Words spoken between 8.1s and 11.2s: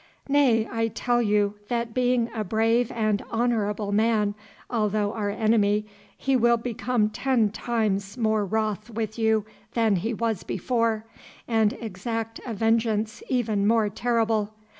more wroth with you than he was before,